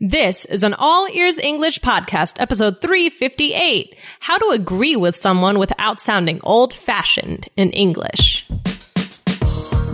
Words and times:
This 0.00 0.44
is 0.44 0.62
an 0.62 0.74
All 0.74 1.08
Ears 1.08 1.38
English 1.38 1.80
podcast, 1.80 2.40
episode 2.40 2.80
358 2.80 3.96
How 4.20 4.38
to 4.38 4.50
Agree 4.50 4.94
with 4.94 5.16
Someone 5.16 5.58
Without 5.58 6.00
Sounding 6.00 6.38
Old 6.44 6.72
Fashioned 6.72 7.48
in 7.56 7.72
English. 7.72 8.46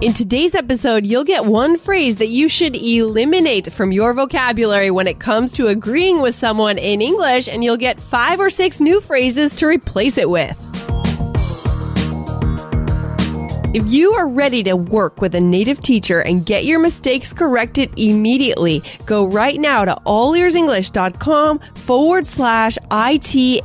In 0.00 0.14
today's 0.14 0.54
episode, 0.54 1.04
you'll 1.04 1.24
get 1.24 1.44
one 1.44 1.76
phrase 1.76 2.16
that 2.16 2.28
you 2.28 2.48
should 2.48 2.74
eliminate 2.74 3.70
from 3.70 3.92
your 3.92 4.14
vocabulary 4.14 4.90
when 4.90 5.06
it 5.06 5.18
comes 5.18 5.52
to 5.52 5.66
agreeing 5.66 6.22
with 6.22 6.34
someone 6.34 6.78
in 6.78 7.02
English, 7.02 7.48
and 7.48 7.62
you'll 7.62 7.76
get 7.76 8.00
five 8.00 8.40
or 8.40 8.48
six 8.48 8.80
new 8.80 9.02
phrases 9.02 9.52
to 9.56 9.66
replace 9.66 10.16
it 10.16 10.30
with. 10.30 10.69
If 13.72 13.86
you 13.86 14.14
are 14.14 14.26
ready 14.26 14.64
to 14.64 14.74
work 14.74 15.20
with 15.20 15.36
a 15.36 15.40
native 15.40 15.78
teacher 15.78 16.18
and 16.18 16.44
get 16.44 16.64
your 16.64 16.80
mistakes 16.80 17.32
corrected 17.32 17.96
immediately, 17.96 18.82
go 19.06 19.24
right 19.24 19.60
now 19.60 19.84
to 19.84 19.94
allearsenglish.com 20.06 21.60
forward 21.76 22.26
slash 22.26 22.76
I-T-A-L-K-I. 22.90 23.60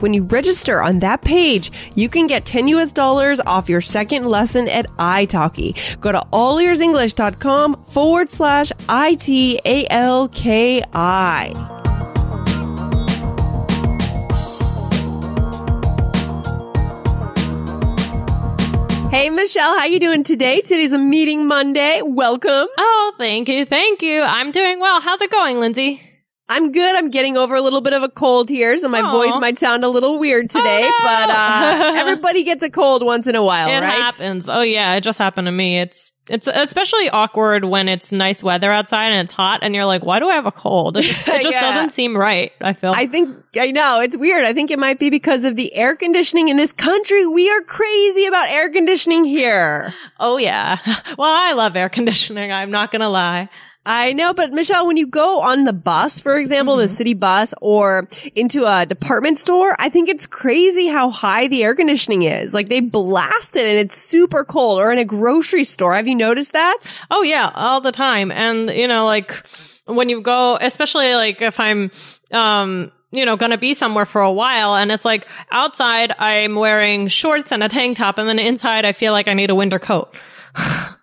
When 0.00 0.12
you 0.12 0.24
register 0.24 0.82
on 0.82 0.98
that 0.98 1.22
page, 1.22 1.70
you 1.94 2.08
can 2.08 2.26
get 2.26 2.44
10 2.46 2.66
US 2.66 2.90
dollars 2.90 3.38
off 3.46 3.68
your 3.68 3.80
second 3.80 4.24
lesson 4.26 4.66
at 4.66 4.88
italki. 4.96 6.00
Go 6.00 6.10
to 6.10 6.18
allearsenglish.com 6.32 7.84
forward 7.84 8.28
slash 8.28 8.72
I-T-A-L-K-I. 8.88 9.88
Hey 19.10 19.30
Michelle, 19.30 19.78
how 19.78 19.86
you 19.86 19.98
doing 19.98 20.22
today? 20.22 20.60
Today's 20.60 20.92
a 20.92 20.98
meeting 20.98 21.46
Monday. 21.46 22.02
Welcome. 22.02 22.68
Oh, 22.76 23.14
thank 23.16 23.48
you. 23.48 23.64
Thank 23.64 24.02
you. 24.02 24.20
I'm 24.20 24.50
doing 24.52 24.80
well. 24.80 25.00
How's 25.00 25.22
it 25.22 25.30
going, 25.30 25.58
Lindsay? 25.58 26.02
I'm 26.50 26.72
good. 26.72 26.94
I'm 26.96 27.10
getting 27.10 27.36
over 27.36 27.54
a 27.54 27.60
little 27.60 27.82
bit 27.82 27.92
of 27.92 28.02
a 28.02 28.08
cold 28.08 28.48
here, 28.48 28.76
so 28.78 28.88
my 28.88 29.00
Aw. 29.02 29.12
voice 29.12 29.38
might 29.38 29.58
sound 29.58 29.84
a 29.84 29.88
little 29.88 30.18
weird 30.18 30.48
today, 30.48 30.82
Oh, 30.84 30.88
no. 30.88 31.04
but 31.04 31.30
uh 31.30 31.92
everybody 32.00 32.42
gets 32.44 32.62
a 32.62 32.70
cold 32.70 33.02
once 33.04 33.26
in 33.26 33.34
a 33.34 33.42
while, 33.42 33.68
right? 33.68 33.76
it 33.76 33.80
right? 33.82 33.90
happens. 33.98 34.48
Oh 34.48 34.62
yeah, 34.62 34.94
it 34.94 35.02
just 35.02 35.18
happened 35.18 35.46
to 35.46 35.52
me. 35.52 35.78
It's 35.78 36.12
it's 36.26 36.46
especially 36.46 37.08
awkward 37.10 37.64
when 37.64 37.88
it's 37.88 38.12
nice 38.12 38.42
weather 38.42 38.70
outside 38.72 39.12
and 39.12 39.20
it's 39.20 39.32
hot 39.32 39.60
and 39.62 39.74
you're 39.74 39.84
like, 39.86 40.04
why 40.04 40.20
do 40.20 40.28
I 40.28 40.34
have 40.34 40.44
a 40.46 40.52
cold? 40.52 40.96
It 40.96 41.02
just, 41.02 41.28
it 41.28 41.42
just 41.42 41.54
Yeah. 41.54 41.60
doesn't 41.60 41.90
seem 41.90 42.16
right. 42.16 42.52
I 42.60 42.72
feel. 42.72 42.92
I 42.96 43.06
think 43.06 43.36
I 43.58 43.70
know 43.70 44.00
it's 44.00 44.16
weird. 44.16 44.44
I 44.44 44.52
think 44.54 44.70
it 44.70 44.78
might 44.78 44.98
be 44.98 45.10
because 45.10 45.44
of 45.44 45.54
the 45.56 45.74
air 45.74 45.96
conditioning 45.96 46.48
in 46.48 46.56
this 46.56 46.72
country. 46.72 47.26
We 47.26 47.50
are 47.50 47.60
crazy 47.62 48.26
about 48.26 48.48
air 48.48 48.70
conditioning 48.70 49.24
here. 49.24 49.92
oh 50.18 50.38
yeah. 50.38 50.78
Well, 51.18 51.32
I 51.34 51.52
love 51.52 51.74
air 51.76 51.88
conditioning. 51.88 52.52
I'm 52.52 52.70
not 52.70 52.90
gonna 52.92 53.08
lie. 53.10 53.48
I 53.90 54.12
know, 54.12 54.34
but 54.34 54.52
Michelle, 54.52 54.86
when 54.86 54.98
you 54.98 55.06
go 55.06 55.40
on 55.40 55.64
the 55.64 55.72
bus, 55.72 56.20
for 56.20 56.36
example, 56.36 56.74
Mm-hmm. 56.74 56.82
the 56.82 56.88
city 56.90 57.14
bus 57.14 57.54
or 57.62 58.06
into 58.34 58.66
a 58.66 58.84
department 58.84 59.38
store, 59.38 59.74
I 59.78 59.88
think 59.88 60.10
it's 60.10 60.26
crazy 60.26 60.88
how 60.88 61.08
high 61.08 61.48
the 61.48 61.64
air 61.64 61.74
conditioning 61.74 62.22
is. 62.22 62.52
Like 62.52 62.68
they 62.68 62.80
blast 62.80 63.56
it 63.56 63.64
and 63.64 63.78
it's 63.78 63.96
super 63.96 64.44
cold 64.44 64.78
or 64.78 64.92
in 64.92 64.98
a 64.98 65.06
grocery 65.06 65.64
store. 65.64 65.94
Have 65.94 66.06
you 66.06 66.14
noticed 66.14 66.52
that? 66.52 66.76
Oh 67.10 67.22
yeah, 67.22 67.50
all 67.54 67.80
the 67.80 67.90
time. 67.90 68.30
And 68.30 68.68
you 68.68 68.86
know, 68.86 69.06
like 69.06 69.32
when 69.86 70.10
you 70.10 70.20
go, 70.20 70.58
especially 70.60 71.14
like 71.14 71.40
if 71.40 71.58
I'm, 71.58 71.90
um, 72.30 72.92
you 73.10 73.24
know, 73.24 73.38
gonna 73.38 73.56
be 73.56 73.72
somewhere 73.72 74.04
for 74.04 74.20
a 74.20 74.30
while 74.30 74.74
and 74.74 74.92
it's 74.92 75.06
like 75.06 75.26
outside 75.50 76.12
I'm 76.18 76.56
wearing 76.56 77.08
shorts 77.08 77.52
and 77.52 77.62
a 77.64 77.68
tank 77.68 77.96
top 77.96 78.18
and 78.18 78.28
then 78.28 78.38
inside 78.38 78.84
I 78.84 78.92
feel 78.92 79.12
like 79.12 79.28
I 79.28 79.32
need 79.32 79.48
a 79.48 79.54
winter 79.54 79.78
coat. 79.78 80.14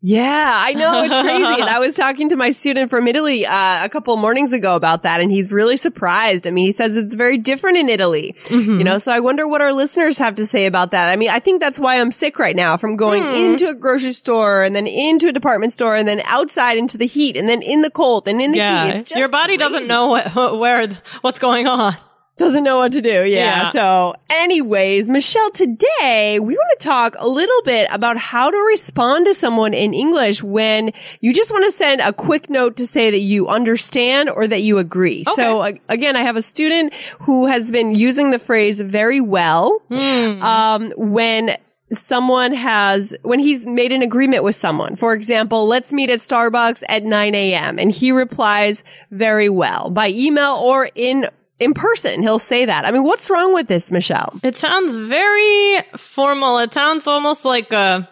Yeah, 0.00 0.52
I 0.54 0.74
know 0.74 1.02
it's 1.02 1.16
crazy. 1.16 1.60
and 1.60 1.64
I 1.68 1.80
was 1.80 1.94
talking 1.94 2.28
to 2.28 2.36
my 2.36 2.50
student 2.50 2.88
from 2.88 3.08
Italy 3.08 3.44
uh, 3.44 3.84
a 3.84 3.88
couple 3.88 4.16
mornings 4.16 4.52
ago 4.52 4.76
about 4.76 5.02
that, 5.02 5.20
and 5.20 5.32
he's 5.32 5.50
really 5.50 5.76
surprised. 5.76 6.46
I 6.46 6.50
mean, 6.50 6.66
he 6.66 6.72
says 6.72 6.96
it's 6.96 7.14
very 7.14 7.36
different 7.36 7.78
in 7.78 7.88
Italy. 7.88 8.36
You 8.78 8.84
know, 8.84 8.98
so 9.00 9.10
I 9.10 9.18
wonder 9.18 9.48
what 9.48 9.60
our 9.60 9.72
listeners 9.72 10.16
have 10.18 10.36
to 10.36 10.46
say 10.46 10.66
about 10.66 10.92
that. 10.92 11.10
I 11.10 11.16
mean, 11.16 11.30
I 11.30 11.40
think 11.40 11.60
that's 11.60 11.80
why 11.80 12.00
I'm 12.00 12.12
sick 12.12 12.38
right 12.38 12.54
now 12.54 12.76
from 12.76 12.96
going 12.96 13.24
into 13.34 13.68
a 13.68 13.74
grocery 13.74 14.12
store 14.12 14.62
and 14.62 14.76
then 14.76 14.86
into 14.86 15.28
a 15.28 15.32
department 15.32 15.72
store 15.72 15.96
and 15.96 16.06
then 16.06 16.20
outside 16.26 16.78
into 16.78 16.96
the 16.96 17.06
heat 17.06 17.36
and 17.36 17.48
then 17.48 17.62
in 17.62 17.82
the 17.82 17.90
cold 17.90 18.28
and 18.28 18.40
in 18.40 18.52
the 18.52 18.58
heat. 18.58 18.62
Yeah. 18.62 18.86
It's 18.92 19.10
just 19.10 19.18
Your 19.18 19.28
body 19.28 19.56
doesn't 19.56 19.88
know 19.88 20.06
what, 20.06 20.32
where, 20.58 20.88
what's 21.22 21.40
going 21.40 21.66
on. 21.66 21.96
Doesn't 22.38 22.62
know 22.64 22.76
what 22.78 22.92
to 22.92 23.02
do. 23.02 23.24
Yeah. 23.24 23.24
Yeah. 23.64 23.70
So 23.70 24.14
anyways, 24.30 25.08
Michelle, 25.08 25.50
today 25.50 26.38
we 26.40 26.54
want 26.54 26.78
to 26.80 26.84
talk 26.84 27.16
a 27.18 27.26
little 27.28 27.62
bit 27.62 27.88
about 27.92 28.16
how 28.16 28.50
to 28.50 28.56
respond 28.68 29.26
to 29.26 29.34
someone 29.34 29.74
in 29.74 29.92
English 29.92 30.42
when 30.42 30.92
you 31.20 31.34
just 31.34 31.50
want 31.50 31.64
to 31.70 31.76
send 31.76 32.00
a 32.00 32.12
quick 32.12 32.48
note 32.48 32.76
to 32.76 32.86
say 32.86 33.10
that 33.10 33.18
you 33.20 33.48
understand 33.48 34.30
or 34.30 34.46
that 34.46 34.60
you 34.60 34.78
agree. 34.78 35.24
So 35.36 35.62
a- 35.62 35.80
again, 35.88 36.14
I 36.16 36.22
have 36.22 36.36
a 36.36 36.42
student 36.42 36.94
who 37.20 37.46
has 37.46 37.70
been 37.70 37.94
using 37.94 38.30
the 38.30 38.38
phrase 38.38 38.78
very 38.80 39.20
well. 39.20 39.82
Um, 39.90 40.92
when 40.96 41.56
someone 41.92 42.52
has, 42.52 43.14
when 43.22 43.38
he's 43.38 43.64
made 43.66 43.92
an 43.92 44.02
agreement 44.02 44.44
with 44.44 44.54
someone, 44.54 44.94
for 44.94 45.14
example, 45.14 45.66
let's 45.66 45.90
meet 45.92 46.10
at 46.10 46.20
Starbucks 46.20 46.82
at 46.88 47.02
9 47.02 47.34
a.m. 47.34 47.78
and 47.78 47.90
he 47.90 48.12
replies 48.12 48.84
very 49.10 49.48
well 49.48 49.88
by 49.90 50.08
email 50.10 50.54
or 50.56 50.88
in 50.94 51.26
in 51.60 51.74
person. 51.74 52.22
He'll 52.22 52.38
say 52.38 52.64
that. 52.64 52.84
I 52.84 52.90
mean, 52.90 53.04
what's 53.04 53.30
wrong 53.30 53.54
with 53.54 53.66
this, 53.68 53.90
Michelle? 53.90 54.38
It 54.42 54.56
sounds 54.56 54.94
very 54.94 55.82
formal. 55.96 56.58
It 56.58 56.72
sounds 56.72 57.06
almost 57.06 57.44
like 57.44 57.72
a, 57.72 58.08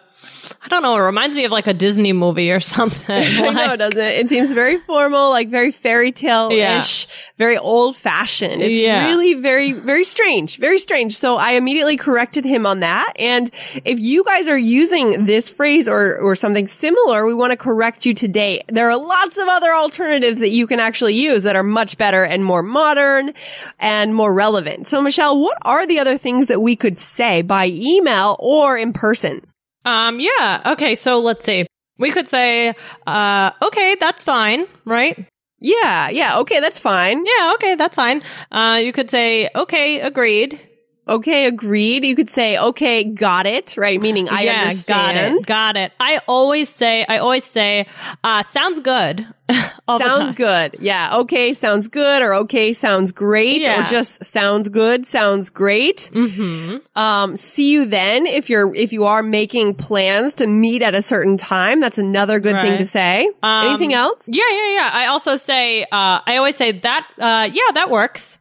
I 0.61 0.67
don't 0.69 0.81
know, 0.83 0.95
it 0.95 0.99
reminds 1.01 1.35
me 1.35 1.45
of 1.45 1.51
like 1.51 1.67
a 1.67 1.73
Disney 1.73 2.13
movie 2.13 2.51
or 2.51 2.59
something. 2.59 3.15
I 3.15 3.39
know, 3.39 3.47
Like- 3.51 3.79
doesn't 3.79 3.97
it? 3.99 4.19
It 4.19 4.29
seems 4.29 4.51
very 4.51 4.77
formal, 4.77 5.29
like 5.29 5.49
very 5.49 5.71
fairy 5.71 6.11
tale 6.11 6.49
ish, 6.51 7.07
very 7.37 7.57
old 7.57 7.95
fashioned. 7.95 8.61
It's 8.61 8.77
Yeah. 8.77 9.07
really 9.07 9.33
very, 9.35 9.71
very 9.73 10.03
strange, 10.03 10.57
very 10.57 10.79
strange. 10.79 11.17
So 11.17 11.37
I 11.37 11.51
immediately 11.51 11.97
corrected 11.97 12.45
him 12.45 12.65
on 12.65 12.81
that. 12.81 13.13
And 13.17 13.49
if 13.85 13.99
you 13.99 14.23
guys 14.23 14.47
are 14.47 14.57
using 14.57 15.25
this 15.25 15.49
phrase 15.49 15.87
or, 15.87 16.17
or 16.19 16.35
something 16.35 16.67
similar, 16.67 17.25
we 17.25 17.33
want 17.33 17.51
to 17.51 17.57
correct 17.57 18.05
you 18.05 18.13
today. 18.13 18.61
There 18.67 18.89
are 18.89 18.97
lots 18.97 19.37
of 19.37 19.47
other 19.47 19.73
alternatives 19.73 20.39
that 20.41 20.49
you 20.49 20.67
can 20.67 20.79
actually 20.79 21.15
use 21.15 21.43
that 21.43 21.55
are 21.55 21.63
much 21.63 21.97
better 21.97 22.23
and 22.23 22.43
more 22.43 22.63
modern 22.63 23.33
and 23.79 24.13
more 24.13 24.33
relevant. 24.33 24.87
So 24.87 25.01
Michelle, 25.01 25.39
what 25.39 25.57
are 25.63 25.85
the 25.87 25.99
other 25.99 26.17
things 26.17 26.47
that 26.47 26.61
we 26.61 26.75
could 26.75 26.99
say 26.99 27.41
by 27.41 27.67
email 27.67 28.35
or 28.39 28.77
in 28.77 28.93
person? 28.93 29.41
Um, 29.87 30.19
yeah. 30.19 30.61
Okay. 30.73 30.95
So 30.95 31.19
let's 31.19 31.45
see. 31.45 31.65
We 31.97 32.11
could 32.11 32.27
say, 32.27 32.75
uh, 33.07 33.51
okay, 33.61 33.95
that's 33.99 34.23
fine, 34.23 34.65
right? 34.85 35.25
Yeah, 35.59 36.09
yeah, 36.09 36.37
okay, 36.41 36.59
that's 36.59 36.79
fine. 36.79 37.25
Yeah. 37.25 37.53
Okay. 37.55 37.73
That's 37.75 37.95
fine. 37.95 38.21
Uh, 38.51 38.79
you 38.83 38.91
could 38.93 39.09
say, 39.09 39.49
okay, 39.55 39.99
agreed. 40.01 40.61
Okay, 41.07 41.45
agreed. 41.45 42.03
You 42.03 42.15
could 42.15 42.29
say, 42.29 42.57
okay, 42.57 43.03
got 43.03 43.45
it, 43.45 43.75
right? 43.77 44.01
Meaning 44.01 44.29
I 44.29 44.41
yeah, 44.41 44.61
understand. 44.61 45.35
got 45.35 45.37
it. 45.37 45.45
Got 45.45 45.75
it. 45.77 45.91
I 45.99 46.19
always 46.27 46.69
say, 46.69 47.05
I 47.07 47.17
always 47.19 47.43
say, 47.43 47.87
uh, 48.23 48.43
sounds 48.43 48.79
good. 48.79 49.25
Sounds 49.87 50.33
good. 50.33 50.75
Yeah. 50.81 51.19
Okay, 51.19 51.53
sounds 51.53 51.87
good 51.87 52.21
or 52.21 52.33
okay, 52.33 52.73
sounds 52.73 53.13
great 53.13 53.61
Yeah. 53.61 53.79
or 53.79 53.85
just 53.85 54.25
sounds 54.25 54.67
good, 54.67 55.05
sounds 55.05 55.49
great. 55.49 56.09
Mm-hmm. 56.13 56.99
Um, 56.99 57.37
see 57.37 57.71
you 57.71 57.85
then 57.85 58.25
if 58.27 58.49
you're, 58.49 58.75
if 58.75 58.91
you 58.91 59.05
are 59.05 59.23
making 59.23 59.75
plans 59.75 60.33
to 60.35 60.47
meet 60.47 60.81
at 60.81 60.95
a 60.95 61.01
certain 61.01 61.37
time. 61.37 61.79
That's 61.79 61.97
another 61.97 62.41
good 62.41 62.59
thing 62.61 62.77
to 62.79 62.85
say. 62.85 63.29
Um, 63.41 63.67
Anything 63.69 63.93
else? 63.93 64.25
Yeah, 64.27 64.43
yeah, 64.49 64.75
yeah. 64.75 64.89
I 64.91 65.05
also 65.07 65.37
say, 65.37 65.83
uh, 65.83 66.19
I 66.25 66.35
always 66.35 66.57
say 66.57 66.73
that, 66.73 67.07
uh, 67.17 67.49
yeah, 67.49 67.71
that 67.75 67.89
works. 67.89 68.39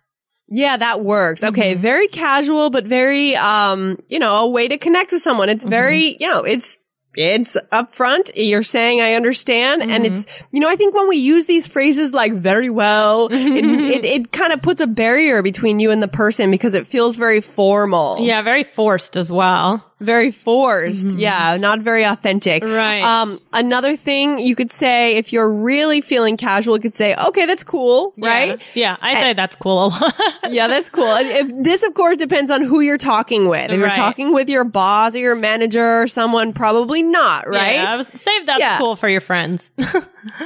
Yeah, 0.48 0.76
that 0.76 1.02
works. 1.02 1.42
Okay. 1.42 1.72
Mm-hmm. 1.72 1.82
Very 1.82 2.08
casual, 2.08 2.70
but 2.70 2.84
very, 2.86 3.34
um, 3.36 3.98
you 4.08 4.18
know, 4.18 4.34
a 4.44 4.48
way 4.48 4.68
to 4.68 4.78
connect 4.78 5.12
with 5.12 5.22
someone. 5.22 5.48
Mm-hmm. 5.48 5.56
It's 5.56 5.66
very, 5.66 6.16
you 6.20 6.28
know, 6.28 6.44
it's, 6.44 6.78
it's 7.18 7.56
upfront. 7.72 8.30
You're 8.34 8.62
saying 8.62 9.00
I 9.00 9.14
understand. 9.14 9.80
And 9.82 10.04
Mm-hmm. 10.04 10.14
it's, 10.16 10.42
you 10.52 10.60
know, 10.60 10.68
I 10.68 10.76
think 10.76 10.94
when 10.94 11.08
we 11.08 11.16
use 11.16 11.46
these 11.46 11.66
phrases 11.66 12.12
like 12.12 12.34
very 12.34 12.68
well, 12.68 13.28
it, 13.32 13.64
it, 13.64 14.04
it 14.04 14.32
kind 14.32 14.52
of 14.52 14.60
puts 14.60 14.80
a 14.82 14.86
barrier 14.86 15.42
between 15.42 15.80
you 15.80 15.90
and 15.90 16.02
the 16.02 16.08
person 16.08 16.50
because 16.50 16.74
it 16.74 16.86
feels 16.86 17.16
very 17.16 17.40
formal. 17.40 18.18
Yeah, 18.20 18.42
very 18.42 18.64
forced 18.64 19.16
as 19.16 19.32
well. 19.32 19.85
Very 20.00 20.30
forced. 20.30 21.18
Yeah, 21.18 21.56
not 21.58 21.80
very 21.80 22.04
authentic. 22.04 22.62
Right. 22.62 23.02
Um, 23.02 23.40
another 23.52 23.96
thing 23.96 24.38
you 24.38 24.54
could 24.54 24.70
say 24.70 25.16
if 25.16 25.32
you're 25.32 25.50
really 25.50 26.00
feeling 26.02 26.36
casual, 26.36 26.76
you 26.76 26.82
could 26.82 26.94
say, 26.94 27.14
okay, 27.14 27.46
that's 27.46 27.64
cool, 27.64 28.12
right? 28.18 28.60
Yeah, 28.76 28.96
I 29.00 29.14
say 29.14 29.32
that's 29.32 29.56
cool 29.56 29.86
a 29.86 29.88
lot. 29.88 30.14
yeah, 30.50 30.66
that's 30.66 30.90
cool. 30.90 31.08
And 31.08 31.26
if 31.28 31.64
this, 31.64 31.82
of 31.82 31.94
course, 31.94 32.18
depends 32.18 32.50
on 32.50 32.62
who 32.62 32.80
you're 32.80 32.98
talking 32.98 33.48
with. 33.48 33.70
If 33.70 33.78
you're 33.78 33.88
talking 33.90 34.32
with 34.34 34.48
your 34.50 34.64
boss 34.64 35.14
or 35.14 35.18
your 35.18 35.34
manager 35.34 36.02
or 36.02 36.08
someone, 36.08 36.52
probably 36.52 37.02
not, 37.02 37.48
right? 37.48 37.74
Yeah, 37.76 37.96
was- 37.96 38.08
save 38.08 38.44
that's 38.46 38.60
Yeah. 38.60 38.78
cool 38.78 38.96
for 38.96 39.08
your 39.08 39.20
friends. 39.22 39.72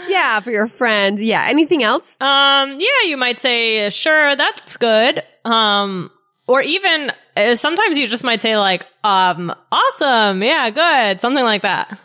Yeah, 0.08 0.40
for 0.40 0.50
your 0.50 0.66
friends. 0.66 1.22
Yeah. 1.22 1.42
Anything 1.48 1.82
else? 1.82 2.14
Um, 2.20 2.78
yeah, 2.78 3.06
you 3.06 3.16
might 3.16 3.38
say, 3.38 3.88
sure, 3.88 4.36
that's 4.36 4.76
good. 4.76 5.22
Um, 5.44 6.10
or 6.46 6.60
even 6.60 7.10
sometimes 7.54 7.98
you 7.98 8.06
just 8.06 8.24
might 8.24 8.42
say 8.42 8.56
like, 8.56 8.86
um, 9.04 9.54
awesome, 9.70 10.42
yeah, 10.42 10.70
good, 10.70 11.20
something 11.20 11.44
like 11.44 11.62
that. 11.62 11.98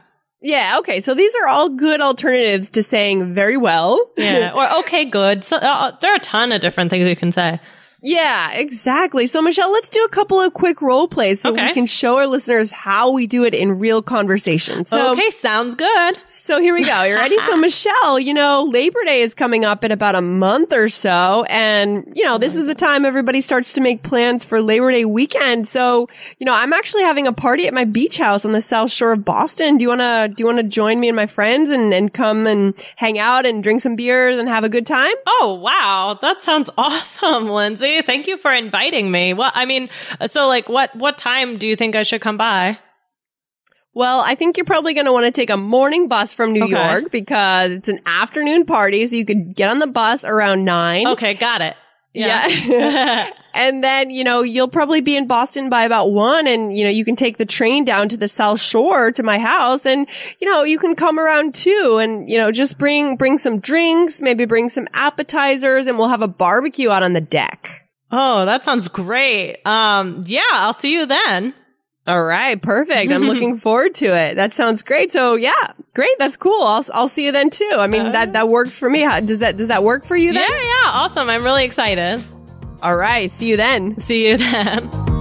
Yeah. 0.45 0.77
Okay. 0.79 0.99
So 0.99 1.15
these 1.15 1.33
are 1.41 1.47
all 1.47 1.69
good 1.69 2.01
alternatives 2.01 2.69
to 2.71 2.83
saying 2.83 3.33
very 3.33 3.57
well. 3.57 4.11
Yeah, 4.15 4.51
or 4.55 4.79
okay, 4.81 5.05
good. 5.05 5.43
So 5.43 5.57
uh, 5.57 5.97
there 6.01 6.11
are 6.13 6.17
a 6.17 6.19
ton 6.19 6.51
of 6.51 6.61
different 6.61 6.91
things 6.91 7.07
you 7.07 7.15
can 7.15 7.31
say. 7.31 7.59
Yeah, 8.07 8.51
exactly. 8.51 9.25
So 9.25 9.41
Michelle, 9.41 9.71
let's 9.71 9.89
do 9.89 10.03
a 10.03 10.09
couple 10.09 10.39
of 10.39 10.53
quick 10.53 10.79
role 10.79 11.07
plays 11.07 11.41
so 11.41 11.51
Okay. 11.51 11.65
we 11.67 11.73
can 11.73 11.87
show 11.87 12.17
our 12.17 12.27
listeners 12.27 12.69
how 12.69 13.09
we 13.09 13.25
do 13.25 13.43
it 13.45 13.55
in 13.55 13.79
real 13.79 14.03
conversation. 14.03 14.85
So 14.85 15.13
okay, 15.13 15.31
sounds 15.31 15.73
good. 15.73 16.19
So 16.23 16.59
here 16.61 16.75
we 16.75 16.85
go. 16.85 17.01
You 17.01 17.15
ready? 17.15 17.39
so 17.39 17.57
Michelle, 17.65 18.19
you 18.19 18.35
know, 18.35 18.63
Labor 18.71 19.03
Day 19.05 19.21
is 19.23 19.33
coming 19.33 19.65
up 19.65 19.83
in 19.83 19.91
about 19.91 20.13
a 20.13 20.21
month 20.21 20.71
or 20.71 20.87
so. 20.87 21.45
And, 21.49 22.11
you 22.15 22.23
know, 22.23 22.37
this 22.37 22.55
is 22.55 22.67
the 22.67 22.75
time 22.75 23.05
everybody 23.05 23.41
starts 23.41 23.73
to 23.73 23.81
make 23.81 24.03
plans 24.03 24.45
for 24.45 24.61
Labor 24.61 24.91
Day 24.91 25.05
weekend. 25.05 25.67
So, 25.67 26.07
you 26.37 26.45
know, 26.45 26.53
I'm 26.53 26.73
actually 26.73 27.03
having 27.03 27.25
a 27.25 27.33
party 27.33 27.65
at 27.65 27.73
my 27.73 27.85
beach 27.85 28.19
house 28.19 28.45
on 28.45 28.51
the 28.51 28.61
South 28.61 28.91
Shore 28.91 29.13
of 29.13 29.25
Boston. 29.25 29.77
Do 29.77 29.81
you 29.81 29.89
want 29.89 30.01
to, 30.01 30.31
do 30.35 30.43
you 30.43 30.45
want 30.45 30.59
to 30.59 30.63
join 30.63 30.99
me 30.99 31.09
and 31.09 31.15
my 31.15 31.25
friends 31.25 31.71
and, 31.71 31.91
and 31.91 32.13
come 32.13 32.45
and 32.45 32.75
hang 32.97 33.17
out 33.17 33.47
and 33.47 33.63
drink 33.63 33.81
some 33.81 33.95
beers 33.95 34.37
and 34.37 34.47
have 34.47 34.63
a 34.63 34.69
good 34.69 34.85
time? 34.85 35.15
Oh, 35.25 35.57
wow. 35.59 36.19
That 36.21 36.39
sounds 36.39 36.69
awesome, 36.77 37.49
Lindsay. 37.49 37.94
Thank 38.01 38.27
you 38.27 38.37
for 38.37 38.53
inviting 38.53 39.11
me. 39.11 39.33
Well, 39.33 39.51
I 39.53 39.65
mean, 39.65 39.89
so 40.27 40.47
like 40.47 40.69
what, 40.69 40.95
what 40.95 41.17
time 41.17 41.57
do 41.57 41.67
you 41.67 41.75
think 41.75 41.95
I 41.95 42.03
should 42.03 42.21
come 42.21 42.37
by? 42.37 42.79
Well, 43.93 44.21
I 44.25 44.35
think 44.35 44.57
you're 44.57 44.65
probably 44.65 44.93
going 44.93 45.05
to 45.05 45.13
want 45.13 45.25
to 45.25 45.31
take 45.31 45.49
a 45.49 45.55
morning 45.55 46.09
bus 46.09 46.33
from 46.33 46.51
New 46.51 46.65
Okay. 46.65 46.73
York 46.73 47.11
because 47.11 47.71
it's 47.71 47.87
an 47.87 47.99
afternoon 48.05 48.65
party. 48.65 49.07
So 49.07 49.15
you 49.15 49.23
could 49.23 49.55
get 49.55 49.69
on 49.69 49.79
the 49.79 49.87
bus 49.87 50.25
around 50.25 50.65
nine. 50.65 51.07
Okay, 51.07 51.33
got 51.33 51.61
it. 51.61 51.77
Yeah. 52.13 53.29
and 53.53 53.81
then, 53.81 54.09
you 54.09 54.25
know, 54.25 54.41
you'll 54.41 54.67
probably 54.67 54.99
be 54.99 55.15
in 55.15 55.27
Boston 55.27 55.69
by 55.69 55.83
about 55.83 56.11
one 56.11 56.45
and, 56.45 56.77
you 56.77 56.83
know, 56.83 56.89
you 56.89 57.05
can 57.05 57.15
take 57.15 57.37
the 57.37 57.45
train 57.45 57.85
down 57.85 58.09
to 58.09 58.17
the 58.17 58.27
South 58.27 58.59
Shore 58.59 59.11
to 59.13 59.23
my 59.23 59.39
house 59.39 59.85
and, 59.85 60.09
you 60.41 60.49
know, 60.49 60.63
you 60.63 60.77
can 60.77 60.95
come 60.95 61.17
around 61.17 61.55
too 61.55 61.97
and, 62.01 62.29
you 62.29 62.37
know, 62.37 62.51
just 62.51 62.77
bring, 62.77 63.15
bring 63.15 63.37
some 63.37 63.61
drinks, 63.61 64.21
maybe 64.21 64.43
bring 64.43 64.69
some 64.69 64.89
appetizers 64.93 65.87
and 65.87 65.97
we'll 65.97 66.09
have 66.09 66.21
a 66.21 66.27
barbecue 66.27 66.89
out 66.89 67.03
on 67.03 67.13
the 67.13 67.21
deck. 67.21 67.84
Oh, 68.15 68.45
that 68.45 68.63
sounds 68.63 68.87
great. 68.87 69.57
Um, 69.65 70.23
yeah, 70.25 70.41
I'll 70.53 70.73
see 70.73 70.93
you 70.93 71.05
then. 71.05 71.53
All 72.07 72.23
right. 72.23 72.61
Perfect. 72.61 73.11
I'm 73.11 73.23
looking 73.23 73.55
forward 73.57 73.95
to 73.95 74.05
it. 74.05 74.35
That 74.35 74.53
sounds 74.53 74.83
great. 74.83 75.11
So 75.11 75.35
yeah, 75.35 75.73
great. 75.95 76.17
That's 76.19 76.37
cool. 76.37 76.61
I'll, 76.61 76.85
I'll 76.93 77.09
see 77.09 77.25
you 77.25 77.31
then 77.31 77.49
too. 77.49 77.71
I 77.73 77.87
mean, 77.87 78.11
that, 78.11 78.33
that 78.33 78.47
works 78.47 78.77
for 78.77 78.89
me. 78.89 79.01
How, 79.01 79.19
does 79.19 79.39
that, 79.39 79.57
does 79.57 79.69
that 79.69 79.83
work 79.83 80.05
for 80.05 80.15
you 80.15 80.31
then? 80.31 80.49
Yeah, 80.49 80.55
yeah, 80.55 80.91
awesome. 80.91 81.29
I'm 81.29 81.43
really 81.43 81.65
excited. 81.65 82.23
All 82.83 82.95
right. 82.95 83.31
See 83.31 83.47
you 83.47 83.57
then. 83.57 83.99
See 83.99 84.27
you 84.27 84.37
then. 84.37 84.91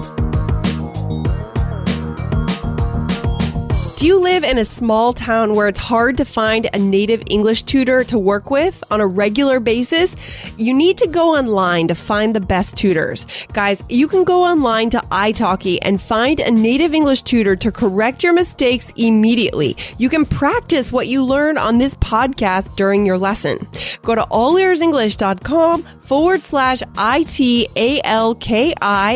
Do 3.97 4.05
you 4.07 4.19
live 4.19 4.43
in 4.43 4.57
a 4.57 4.65
small 4.65 5.13
town 5.13 5.55
where 5.55 5.69
it's 5.69 5.79
hard 5.79 6.17
to 6.17 6.25
find 6.25 6.67
a 6.73 6.77
native 6.77 7.23
English 7.29 7.63
tutor 7.63 8.03
to 8.03 8.19
work 8.19 8.51
with 8.51 8.83
on 8.91 8.99
a 8.99 9.07
regular 9.07 9.61
basis? 9.61 10.13
You 10.57 10.73
need 10.73 10.97
to 10.97 11.07
go 11.07 11.33
online 11.37 11.87
to 11.87 11.95
find 11.95 12.35
the 12.35 12.41
best 12.41 12.75
tutors. 12.75 13.25
Guys, 13.53 13.81
you 13.87 14.09
can 14.09 14.25
go 14.25 14.43
online 14.43 14.89
to 14.89 14.97
italki 14.97 15.79
and 15.81 16.01
find 16.01 16.41
a 16.41 16.51
native 16.51 16.93
English 16.93 17.21
tutor 17.21 17.55
to 17.55 17.71
correct 17.71 18.21
your 18.21 18.33
mistakes 18.33 18.91
immediately. 18.97 19.77
You 19.97 20.09
can 20.09 20.25
practice 20.25 20.91
what 20.91 21.07
you 21.07 21.23
learn 21.23 21.57
on 21.57 21.77
this 21.77 21.95
podcast 21.95 22.75
during 22.75 23.05
your 23.05 23.17
lesson. 23.17 23.65
Go 24.03 24.13
to 24.13 24.23
allearsenglish.com 24.23 25.83
forward 26.01 26.43
slash 26.43 26.83
I-T-A-L-K-I, 26.97 27.61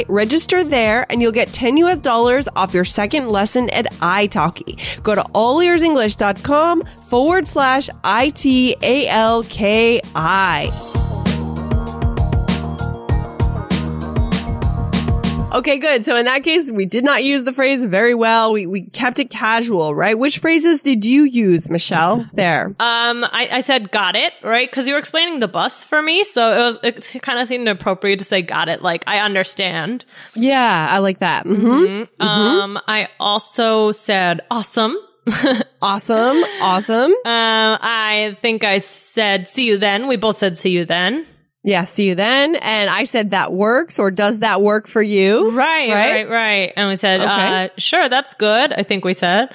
register 0.08 0.64
there, 0.64 1.06
and 1.10 1.22
you'll 1.22 1.34
get 1.34 1.52
10 1.52 1.76
US 1.78 2.00
dollars 2.00 2.48
off 2.56 2.74
your 2.74 2.86
second 2.86 3.28
lesson 3.28 3.70
at 3.72 3.92
italki. 3.96 4.69
Go 5.04 5.16
to 5.16 5.24
allearsenglish.com 5.24 6.84
forward 7.08 7.48
slash 7.48 7.90
I-T-A-L-K-I. 8.04 8.80
Okay, 15.52 15.80
good. 15.80 16.06
So 16.06 16.16
in 16.16 16.26
that 16.26 16.44
case, 16.44 16.72
we 16.72 16.86
did 16.86 17.04
not 17.04 17.24
use 17.24 17.44
the 17.44 17.52
phrase 17.54 17.84
very 17.84 18.14
well. 18.14 18.54
We, 18.54 18.66
we 18.68 18.84
kept 18.84 19.20
it 19.20 19.30
casual, 19.30 19.96
right? 19.96 20.18
Which 20.18 20.38
phrases 20.38 20.82
did 20.82 21.06
you 21.06 21.24
use, 21.24 21.70
Michelle? 21.70 22.28
There. 22.34 22.68
Um, 22.80 23.24
I, 23.24 23.50
I 23.52 23.62
said 23.62 23.92
got 23.92 24.16
it, 24.16 24.32
right? 24.44 24.72
Cause 24.72 24.88
you 24.88 24.94
were 24.94 25.00
explaining 25.00 25.40
the 25.40 25.48
bus 25.48 25.84
for 25.84 26.02
me. 26.02 26.24
So 26.24 26.54
it 26.54 26.84
was, 26.84 27.14
it 27.16 27.22
kind 27.24 27.40
of 27.40 27.48
seemed 27.48 27.68
appropriate 27.68 28.20
to 28.20 28.26
say 28.26 28.42
got 28.44 28.70
it. 28.70 28.82
Like, 28.84 29.04
I 29.08 29.20
understand. 29.20 30.06
Yeah, 30.36 30.88
I 30.90 31.00
like 31.00 31.20
that. 31.20 31.46
hmm 31.46 32.04
Um, 32.20 32.80
I 32.88 33.10
also 33.20 33.92
said 33.92 34.42
awesome. 34.52 34.96
Awesome. 35.82 36.44
Awesome. 36.62 37.12
Um, 37.12 37.18
I 37.26 38.38
think 38.42 38.66
I 38.66 38.80
said 38.80 39.48
see 39.48 39.66
you 39.68 39.78
then. 39.78 40.08
We 40.08 40.18
both 40.18 40.38
said 40.38 40.58
see 40.58 40.72
you 40.72 40.84
then. 40.84 41.26
Yeah, 41.64 41.84
see 41.84 42.08
you 42.08 42.16
then. 42.16 42.56
And 42.56 42.90
I 42.90 43.04
said 43.04 43.32
that 43.32 43.52
works 43.52 44.00
or 44.00 44.12
does 44.12 44.40
that 44.40 44.62
work 44.62 44.88
for 44.88 45.02
you? 45.02 45.52
Right, 45.52 45.90
Right? 45.90 46.28
right, 46.28 46.30
right. 46.30 46.74
And 46.76 46.90
we 46.90 46.96
said, 46.96 47.20
Okay. 47.20 47.66
uh, 47.66 47.70
sure, 47.78 48.08
that's 48.08 48.34
good. 48.34 48.72
I 48.74 48.84
think 48.84 49.04
we 49.04 49.14
said. 49.14 49.50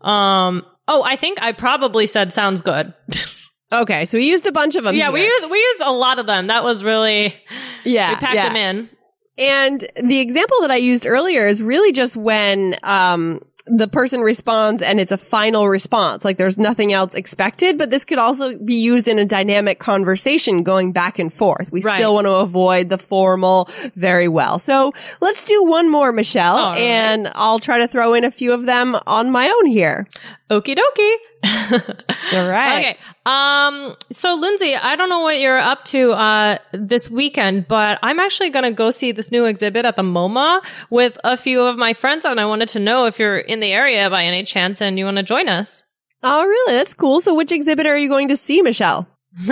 Um, 0.00 0.64
oh, 0.88 1.02
I 1.04 1.16
think 1.16 1.42
I 1.42 1.52
probably 1.52 2.06
said 2.06 2.32
sounds 2.32 2.62
good. 2.62 2.94
Okay, 3.72 4.04
so 4.04 4.18
we 4.18 4.28
used 4.28 4.46
a 4.48 4.50
bunch 4.52 4.74
of 4.74 4.82
them. 4.82 4.96
yeah, 4.96 5.10
we 5.10 5.20
here. 5.20 5.28
used 5.30 5.48
we 5.48 5.56
used 5.56 5.80
a 5.82 5.92
lot 5.92 6.18
of 6.18 6.26
them. 6.26 6.48
That 6.48 6.64
was 6.64 6.82
really 6.82 7.36
yeah, 7.84 8.10
we 8.10 8.16
packed 8.16 8.34
yeah. 8.34 8.48
them 8.48 8.56
in. 8.56 8.90
And 9.38 9.86
the 10.02 10.18
example 10.18 10.62
that 10.62 10.72
I 10.72 10.76
used 10.76 11.06
earlier 11.06 11.46
is 11.46 11.62
really 11.62 11.92
just 11.92 12.16
when 12.16 12.74
um 12.82 13.40
the 13.66 13.86
person 13.88 14.20
responds 14.20 14.82
and 14.82 14.98
it's 15.00 15.12
a 15.12 15.18
final 15.18 15.68
response. 15.68 16.24
Like 16.24 16.36
there's 16.38 16.58
nothing 16.58 16.92
else 16.92 17.14
expected, 17.14 17.78
but 17.78 17.90
this 17.90 18.04
could 18.04 18.18
also 18.18 18.58
be 18.58 18.74
used 18.74 19.06
in 19.06 19.18
a 19.18 19.24
dynamic 19.24 19.78
conversation 19.78 20.62
going 20.62 20.92
back 20.92 21.18
and 21.18 21.32
forth. 21.32 21.70
We 21.70 21.82
Right. 21.82 21.96
still 21.96 22.14
want 22.14 22.26
to 22.26 22.32
avoid 22.34 22.88
the 22.88 22.98
formal 22.98 23.68
very 23.94 24.28
well. 24.28 24.58
So 24.58 24.92
let's 25.20 25.44
do 25.44 25.64
one 25.64 25.90
more, 25.90 26.12
Michelle, 26.12 26.56
right. 26.70 26.78
and 26.78 27.30
I'll 27.34 27.58
try 27.58 27.78
to 27.78 27.88
throw 27.88 28.14
in 28.14 28.24
a 28.24 28.30
few 28.30 28.52
of 28.52 28.66
them 28.66 28.96
on 29.06 29.30
my 29.30 29.48
own 29.48 29.66
here. 29.66 30.06
Okie 30.50 30.76
dokie. 30.76 31.16
All 32.34 32.48
right. 32.48 32.90
Okay. 32.90 32.98
Um, 33.24 33.94
so 34.10 34.34
Lindsay, 34.34 34.74
I 34.74 34.96
don't 34.96 35.08
know 35.08 35.20
what 35.20 35.38
you're 35.38 35.58
up 35.58 35.84
to, 35.86 36.12
uh, 36.12 36.58
this 36.72 37.08
weekend, 37.08 37.68
but 37.68 38.00
I'm 38.02 38.18
actually 38.18 38.50
going 38.50 38.64
to 38.64 38.72
go 38.72 38.90
see 38.90 39.12
this 39.12 39.30
new 39.30 39.44
exhibit 39.44 39.84
at 39.84 39.94
the 39.94 40.02
MoMA 40.02 40.60
with 40.90 41.18
a 41.22 41.36
few 41.36 41.62
of 41.62 41.76
my 41.76 41.92
friends. 41.92 42.24
And 42.24 42.40
I 42.40 42.46
wanted 42.46 42.68
to 42.70 42.80
know 42.80 43.06
if 43.06 43.18
you're 43.18 43.38
in 43.38 43.60
the 43.60 43.72
area 43.72 44.10
by 44.10 44.24
any 44.24 44.42
chance 44.42 44.80
and 44.82 44.98
you 44.98 45.04
want 45.04 45.18
to 45.18 45.22
join 45.22 45.48
us. 45.48 45.84
Oh, 46.22 46.44
really? 46.44 46.72
That's 46.74 46.94
cool. 46.94 47.20
So 47.20 47.34
which 47.34 47.52
exhibit 47.52 47.86
are 47.86 47.96
you 47.96 48.08
going 48.08 48.28
to 48.28 48.36
see, 48.36 48.60
Michelle? 48.60 49.06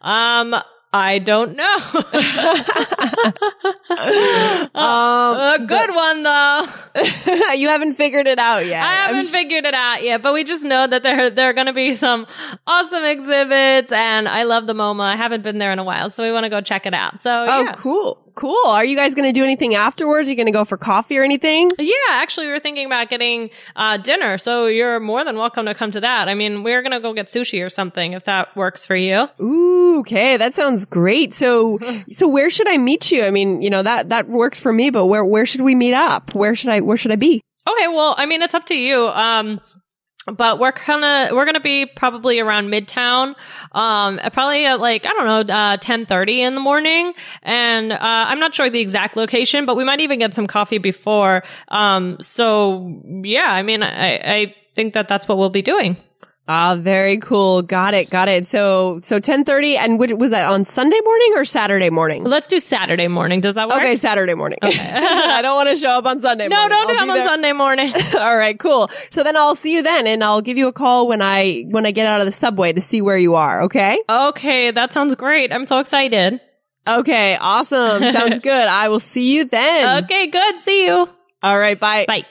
um, 0.00 0.56
I 0.92 1.18
don't 1.18 1.56
know. 1.56 1.76
Um, 4.74 5.36
a 5.36 5.58
good 5.66 5.94
one 5.94 6.22
though. 6.22 6.64
you 7.54 7.68
haven't 7.68 7.94
figured 7.94 8.26
it 8.26 8.38
out 8.38 8.64
yet. 8.66 8.82
I 8.82 8.94
haven't 8.94 9.26
figured 9.26 9.64
it 9.66 9.74
out 9.74 10.02
yet, 10.02 10.22
but 10.22 10.32
we 10.32 10.44
just 10.44 10.64
know 10.64 10.86
that 10.86 11.02
there 11.02 11.28
there 11.30 11.50
are 11.50 11.52
going 11.52 11.66
to 11.66 11.72
be 11.74 11.94
some 11.94 12.26
awesome 12.66 13.04
exhibits, 13.04 13.92
and 13.92 14.28
I 14.28 14.44
love 14.44 14.66
the 14.66 14.72
MoMA. 14.74 15.02
I 15.02 15.16
haven't 15.16 15.42
been 15.42 15.58
there 15.58 15.72
in 15.72 15.78
a 15.78 15.84
while, 15.84 16.08
so 16.10 16.22
we 16.22 16.32
want 16.32 16.44
to 16.44 16.50
go 16.50 16.60
check 16.62 16.86
it 16.86 16.94
out. 16.94 17.20
So 17.20 17.30
Oh, 17.48 17.60
yeah. 17.62 17.74
cool. 17.76 18.31
Cool. 18.34 18.66
Are 18.66 18.84
you 18.84 18.96
guys 18.96 19.14
going 19.14 19.28
to 19.28 19.32
do 19.32 19.44
anything 19.44 19.74
afterwards? 19.74 20.28
Are 20.28 20.32
you 20.32 20.36
going 20.36 20.46
to 20.46 20.52
go 20.52 20.64
for 20.64 20.76
coffee 20.76 21.18
or 21.18 21.22
anything? 21.22 21.70
Yeah, 21.78 21.94
actually, 22.10 22.46
we 22.46 22.52
were 22.52 22.60
thinking 22.60 22.86
about 22.86 23.10
getting 23.10 23.50
uh, 23.76 23.98
dinner, 23.98 24.38
so 24.38 24.66
you're 24.66 25.00
more 25.00 25.24
than 25.24 25.36
welcome 25.36 25.66
to 25.66 25.74
come 25.74 25.90
to 25.90 26.00
that. 26.00 26.28
I 26.28 26.34
mean, 26.34 26.62
we're 26.62 26.82
gonna 26.82 27.00
go 27.00 27.12
get 27.12 27.26
sushi 27.26 27.64
or 27.64 27.68
something 27.68 28.12
if 28.12 28.24
that 28.24 28.54
works 28.56 28.86
for 28.86 28.96
you. 28.96 29.28
Ooh, 29.40 30.00
okay. 30.00 30.36
That 30.36 30.54
sounds 30.54 30.84
great. 30.84 31.34
So, 31.34 31.78
so 32.12 32.28
where 32.28 32.50
should 32.50 32.68
I 32.68 32.78
meet 32.78 33.10
you? 33.10 33.24
I 33.24 33.30
mean, 33.30 33.62
you 33.62 33.70
know, 33.70 33.82
that, 33.82 34.08
that 34.10 34.28
works 34.28 34.60
for 34.60 34.72
me, 34.72 34.90
but 34.90 35.06
where, 35.06 35.24
where 35.24 35.46
should 35.46 35.62
we 35.62 35.74
meet 35.74 35.94
up? 35.94 36.34
Where 36.34 36.54
should 36.54 36.70
I, 36.70 36.80
where 36.80 36.96
should 36.96 37.12
I 37.12 37.16
be? 37.16 37.42
Okay, 37.68 37.88
well, 37.88 38.14
I 38.18 38.26
mean, 38.26 38.42
it's 38.42 38.54
up 38.54 38.66
to 38.66 38.76
you. 38.76 39.08
Um, 39.08 39.60
but 40.26 40.58
we're 40.58 40.72
gonna 40.86 41.30
we're 41.32 41.44
gonna 41.44 41.60
be 41.60 41.86
probably 41.86 42.38
around 42.38 42.68
midtown 42.68 43.34
um 43.72 44.20
probably 44.32 44.64
at 44.66 44.80
like 44.80 45.04
i 45.04 45.12
don't 45.12 45.48
know 45.48 45.54
uh 45.54 45.76
10 45.76 46.06
30 46.06 46.42
in 46.42 46.54
the 46.54 46.60
morning. 46.60 47.12
And 47.42 47.92
uh 47.92 47.98
i'm 48.00 48.38
not 48.38 48.54
sure 48.54 48.70
the 48.70 48.80
exact 48.80 49.16
location 49.16 49.66
but 49.66 49.76
we 49.76 49.84
might 49.84 50.00
even 50.00 50.18
get 50.18 50.34
some 50.34 50.46
coffee 50.46 50.78
before. 50.78 51.42
Um 51.68 52.18
so 52.20 53.00
yeah 53.24 53.46
i 53.48 53.62
mean 53.62 53.82
i 53.82 54.14
i 54.16 54.54
think 54.74 54.94
that 54.94 55.08
that's 55.08 55.28
what 55.28 55.38
we'll 55.38 55.50
be 55.50 55.62
doing 55.62 55.96
Ah, 56.48 56.74
very 56.74 57.18
cool. 57.18 57.62
Got 57.62 57.94
it. 57.94 58.10
Got 58.10 58.28
it. 58.28 58.44
So, 58.46 58.98
so 59.04 59.16
1030 59.16 59.76
and 59.76 59.98
which, 59.98 60.12
was 60.12 60.32
that 60.32 60.44
on 60.50 60.64
Sunday 60.64 60.98
morning 61.04 61.32
or 61.36 61.44
Saturday 61.44 61.88
morning? 61.88 62.24
let's 62.24 62.48
do 62.48 62.58
saturday 62.58 63.06
morning 63.06 63.40
does 63.40 63.54
that 63.54 63.68
work 63.68 63.78
Okay, 63.78 63.94
Saturday 63.94 64.34
morning. 64.34 64.58
I 64.62 65.40
don't 65.40 65.54
want 65.54 65.68
to 65.68 65.76
show 65.76 65.90
up 65.90 66.04
on 66.04 66.20
Sunday 66.20 66.48
no 66.48 66.56
morning. 66.56 66.70
don't 66.70 66.90
I'll 66.90 66.96
come 66.96 67.06
be 67.06 67.10
on 67.12 67.18
there. 67.18 67.28
sunday 67.28 67.52
morning 67.52 67.94
All 68.18 68.36
right, 68.36 68.58
cool. 68.58 68.88
So 69.12 69.22
then 69.22 69.36
I'll 69.36 69.54
see 69.54 69.72
you 69.74 69.82
then 69.82 70.06
and 70.08 70.22
I'll 70.24 70.40
give 70.42 70.58
you 70.58 70.66
a 70.66 70.72
call 70.72 71.06
when 71.06 71.22
I, 71.22 71.62
when 71.68 71.86
I 71.86 71.92
get 71.92 72.06
out 72.08 72.20
of 72.20 72.26
the 72.26 72.32
subway 72.32 72.72
to 72.72 72.80
see 72.80 73.00
where 73.00 73.16
you 73.16 73.34
are. 73.36 73.62
Okay. 73.62 73.98
okay 74.08 74.72
that 74.72 74.92
sounds 74.92 75.14
great 75.14 75.52
i'm 75.52 75.66
so 75.66 75.78
excited 75.78 76.40
Okay. 76.84 77.36
Awesome. 77.40 78.02
Sounds 78.10 78.40
good. 78.50 78.66
I 78.66 78.88
will 78.88 78.98
see 78.98 79.36
you 79.36 79.44
then. 79.44 80.02
okay 80.04 80.26
good 80.26 80.58
see 80.58 80.86
you 80.86 81.08
All 81.40 81.56
right. 81.56 81.78
Bye. 81.78 82.06
bye 82.08 82.26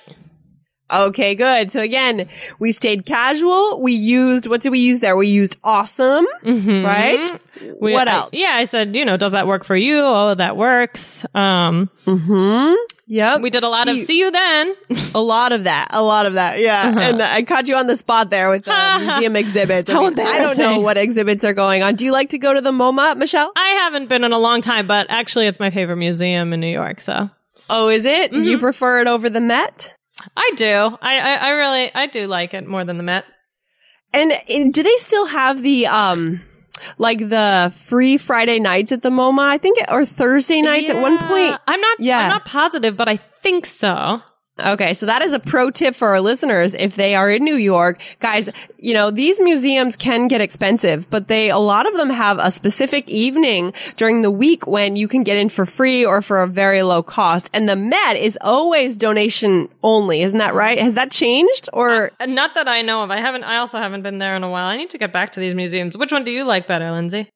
Okay, 0.92 1.36
good. 1.36 1.72
So 1.72 1.80
again, 1.82 2.28
we 2.60 2.72
stayed 2.72 3.06
casual. 3.06 3.82
We 3.82 3.94
used, 3.94 4.48
what 4.48 4.62
did 4.62 4.70
we 4.72 4.80
use 4.80 5.00
there? 5.00 5.16
We 5.16 5.28
used 5.28 5.58
awesome, 5.64 6.26
right? 6.44 7.40
We- 7.80 7.94
what 7.94 8.08
I- 8.08 8.14
else? 8.14 8.30
yeah 8.34 8.54
i 8.54 8.64
said 8.66 8.96
you 8.96 9.06
know 9.06 9.18
does 9.18 9.34
that 9.34 9.46
work 9.46 9.64
for 9.66 9.76
you 9.76 10.00
oh 10.00 10.34
that 10.34 10.58
works 10.58 11.26
um 11.36 11.90
Hmm. 12.06 12.74
Yep. 13.08 13.42
we 13.42 13.50
did 13.50 13.62
a 13.64 13.68
lot 13.70 13.88
of 13.90 13.96
See- 13.96 14.06
see 14.06 14.18
you 14.20 14.32
then 14.32 14.74
A 15.14 15.22
lot 15.22 15.52
of 15.52 15.66
that. 15.66 15.90
A 15.92 16.02
lot 16.02 16.26
of 16.26 16.34
that. 16.36 16.60
Yeah. 16.60 16.82
Uh-huh. 16.88 17.00
And 17.00 17.22
I 17.22 17.44
caught 17.44 17.68
you 17.68 17.76
on 17.76 17.86
the 17.88 17.98
spot 17.98 18.30
there 18.30 18.50
with 18.50 18.64
the 18.64 18.98
museum 19.02 19.36
exhibits. 19.36 19.90
I, 19.90 19.94
How 19.94 20.10
mean, 20.10 20.18
I 20.20 20.40
don't 20.40 20.58
know 20.58 20.80
what 20.80 20.98
exhibits 20.98 21.44
are 21.44 21.54
going 21.54 21.84
on. 21.84 21.96
Do 21.96 22.06
you 22.06 22.14
like 22.14 22.30
to 22.30 22.38
go 22.40 22.54
to 22.54 22.62
the 22.62 22.72
MoMA, 22.72 23.18
Michelle? 23.18 23.52
I 23.56 23.68
haven't 23.84 24.08
been 24.08 24.24
in 24.24 24.32
a 24.32 24.40
long 24.40 24.62
time, 24.62 24.88
but 24.88 25.08
actually, 25.10 25.48
it's 25.48 25.60
my 25.60 25.70
favorite 25.72 25.98
museum 25.98 26.54
in 26.54 26.62
New 26.62 26.72
York. 26.72 27.02
So 27.02 27.30
Oh, 27.70 27.90
is 27.90 28.06
it? 28.06 28.32
Do 28.32 28.50
you 28.50 28.58
prefer 28.58 29.02
it 29.02 29.08
over 29.08 29.30
the 29.30 29.42
Met? 29.42 29.94
I 30.36 30.52
do. 30.56 30.98
I, 31.02 31.20
I, 31.20 31.36
I 31.36 31.50
really, 31.52 31.92
I 31.94 32.08
do 32.08 32.28
like 32.28 32.54
it 32.54 32.68
more 32.68 32.84
than 32.84 32.98
the 32.98 33.04
Met. 33.04 33.26
And, 34.14 34.32
and 34.50 34.74
do 34.74 34.84
they 34.84 34.98
still 34.98 35.26
have 35.28 35.62
the, 35.62 35.88
um, 35.88 36.42
like 36.98 37.20
the 37.20 37.74
free 37.76 38.18
Friday 38.18 38.60
nights 38.60 38.92
at 38.92 39.02
the 39.02 39.10
MoMA? 39.10 39.40
I 39.40 39.58
think, 39.58 39.78
or 39.90 40.06
Thursday 40.06 40.62
nights 40.62 40.90
at 40.90 40.98
one 40.98 41.18
point. 41.18 41.60
I'm 41.68 41.80
not. 41.80 42.00
Yeah. 42.00 42.20
I'm 42.20 42.30
not 42.30 42.46
positive, 42.46 42.98
but 42.98 43.08
I 43.08 43.18
think 43.42 43.66
so. 43.66 44.22
Okay, 44.62 44.94
so 44.94 45.06
that 45.08 45.22
is 45.22 45.34
a 45.34 45.40
pro 45.40 45.72
tip 45.72 45.96
for 45.96 46.10
our 46.10 46.22
listeners 46.22 46.76
if 46.76 46.96
they 46.96 47.16
are 47.16 47.30
in 47.30 47.44
New 47.44 47.56
York. 47.56 48.02
Guys, 48.20 48.50
you 48.78 48.94
know, 48.94 49.10
these 49.12 49.40
museums 49.40 49.96
can 49.96 50.28
get 50.28 50.42
expensive, 50.42 51.10
but 51.10 51.28
they, 51.28 51.50
a 51.50 51.58
lot 51.58 51.88
of 51.88 51.94
them 51.96 52.10
have 52.10 52.38
a 52.40 52.52
specific 52.52 53.10
evening 53.10 53.74
during 53.96 54.22
the 54.22 54.32
week 54.32 54.68
when 54.68 54.96
you 54.96 55.08
can 55.08 55.24
get 55.24 55.38
in 55.38 55.50
for 55.50 55.66
free 55.66 56.06
or 56.06 56.22
for 56.22 56.42
a 56.44 56.48
very 56.48 56.84
low 56.84 57.02
cost. 57.02 57.50
And 57.54 57.68
the 57.68 57.76
Met 57.76 58.16
is 58.16 58.38
always 58.42 58.98
donation 58.98 59.70
only, 59.84 60.22
isn't 60.22 60.38
that 60.38 60.54
right? 60.54 60.80
Has 60.80 60.96
that 60.96 61.12
changed 61.12 61.70
or? 61.74 62.12
Uh, 62.20 62.26
Not 62.28 62.56
that 62.56 62.68
I 62.68 62.82
know 62.82 63.04
of. 63.04 63.12
I 63.12 63.20
haven't. 63.20 63.44
I 63.44 63.58
also 63.58 63.80
haven't 63.80 64.04
been 64.04 64.20
there 64.20 64.36
in 64.36 64.44
a 64.44 64.50
while. 64.50 64.68
I 64.68 64.78
need 64.78 64.92
to 64.92 64.98
get 64.98 65.12
back 65.12 65.32
to 65.34 65.40
these 65.40 65.56
museums. 65.56 65.98
Which 65.98 66.12
one 66.12 66.24
do 66.24 66.32
you 66.32 66.44
like 66.44 66.68
better, 66.68 66.92
Lindsay? 66.92 67.30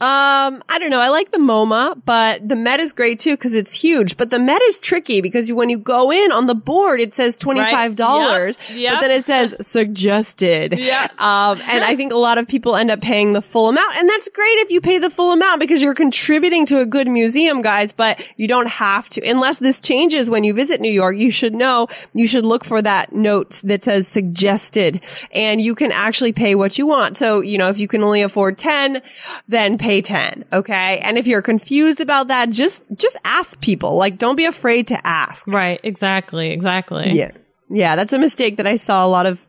Um, 0.00 0.62
I 0.68 0.78
don't 0.78 0.90
know. 0.90 1.00
I 1.00 1.08
like 1.08 1.32
the 1.32 1.38
MoMA, 1.38 2.00
but 2.04 2.48
the 2.48 2.54
Met 2.54 2.78
is 2.78 2.92
great 2.92 3.18
too 3.18 3.32
because 3.32 3.52
it's 3.52 3.72
huge. 3.72 4.16
But 4.16 4.30
the 4.30 4.38
Met 4.38 4.62
is 4.62 4.78
tricky 4.78 5.20
because 5.20 5.50
when 5.52 5.70
you 5.70 5.76
go 5.78 6.12
in 6.12 6.30
on 6.30 6.46
the 6.46 6.54
board, 6.54 7.00
it 7.00 7.14
says 7.14 7.34
twenty 7.34 7.62
five 7.62 7.96
dollars, 7.96 8.56
Yep. 8.70 8.78
Yep. 8.78 8.92
but 8.94 9.00
then 9.00 9.10
it 9.10 9.26
says 9.26 9.54
suggested. 9.66 10.78
Yes. 10.78 11.10
Um, 11.18 11.58
and 11.68 11.82
I 11.82 11.96
think 11.96 12.12
a 12.12 12.16
lot 12.16 12.38
of 12.38 12.46
people 12.46 12.76
end 12.76 12.92
up 12.92 13.00
paying 13.00 13.32
the 13.32 13.42
full 13.42 13.68
amount, 13.70 13.96
and 13.96 14.08
that's 14.08 14.28
great 14.28 14.58
if 14.58 14.70
you 14.70 14.80
pay 14.80 14.98
the 14.98 15.10
full 15.10 15.32
amount 15.32 15.58
because 15.58 15.82
you're 15.82 15.94
contributing 15.94 16.64
to 16.66 16.78
a 16.80 16.86
good 16.86 17.08
museum, 17.08 17.60
guys. 17.60 17.90
But 17.90 18.24
you 18.36 18.46
don't 18.46 18.68
have 18.68 19.08
to, 19.10 19.20
unless 19.28 19.58
this 19.58 19.80
changes 19.80 20.30
when 20.30 20.44
you 20.44 20.54
visit 20.54 20.80
New 20.80 20.92
York. 20.92 21.16
You 21.16 21.32
should 21.32 21.56
know 21.56 21.88
you 22.14 22.28
should 22.28 22.44
look 22.44 22.64
for 22.64 22.80
that 22.82 23.12
note 23.12 23.60
that 23.64 23.82
says 23.82 24.06
suggested, 24.06 25.02
and 25.32 25.60
you 25.60 25.74
can 25.74 25.90
actually 25.90 26.32
pay 26.32 26.54
what 26.54 26.78
you 26.78 26.86
want. 26.86 27.16
So 27.16 27.40
you 27.40 27.58
know 27.58 27.68
if 27.68 27.78
you 27.78 27.88
can 27.88 28.04
only 28.04 28.22
afford 28.22 28.58
ten, 28.58 29.02
then 29.48 29.76
pay 29.76 29.87
10. 29.88 30.44
Okay. 30.52 30.98
And 30.98 31.16
if 31.16 31.26
you're 31.26 31.42
confused 31.42 32.00
about 32.00 32.28
that, 32.28 32.50
just, 32.50 32.84
just 32.94 33.16
ask 33.24 33.60
people. 33.60 33.96
Like, 33.96 34.18
don't 34.18 34.36
be 34.36 34.44
afraid 34.44 34.88
to 34.88 35.06
ask. 35.06 35.46
Right. 35.46 35.80
Exactly. 35.82 36.50
Exactly. 36.50 37.12
Yeah. 37.12 37.32
Yeah. 37.70 37.96
That's 37.96 38.12
a 38.12 38.18
mistake 38.18 38.58
that 38.58 38.66
I 38.66 38.76
saw 38.76 39.06
a 39.06 39.08
lot 39.08 39.26
of 39.26 39.47